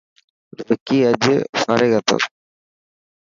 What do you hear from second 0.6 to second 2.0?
وڪي اڄ فارغ